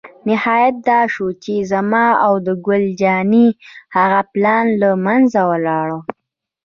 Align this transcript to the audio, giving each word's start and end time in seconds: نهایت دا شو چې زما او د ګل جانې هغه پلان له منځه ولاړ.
نهایت 0.27 0.75
دا 0.89 0.99
شو 1.13 1.27
چې 1.43 1.53
زما 1.71 2.05
او 2.25 2.33
د 2.45 2.47
ګل 2.65 2.83
جانې 3.01 3.47
هغه 3.95 4.19
پلان 4.31 4.65
له 4.81 4.89
منځه 5.05 5.41
ولاړ. 5.51 5.87